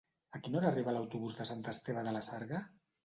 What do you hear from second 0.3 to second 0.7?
A quina hora